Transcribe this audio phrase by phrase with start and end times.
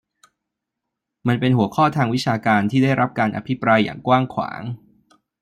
[1.27, 4.61] มันเป็นหัวข้อทางวิชาการที่ได้รับการอภิปรายอย่างกว้างขวาง